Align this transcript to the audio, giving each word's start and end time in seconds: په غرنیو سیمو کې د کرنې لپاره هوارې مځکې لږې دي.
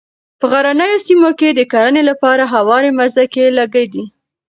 په 0.39 0.45
غرنیو 0.51 1.03
سیمو 1.05 1.29
کې 1.39 1.49
د 1.53 1.61
کرنې 1.71 2.03
لپاره 2.09 2.43
هوارې 2.53 2.91
مځکې 2.99 3.55
لږې 3.57 3.85
دي. 3.93 4.03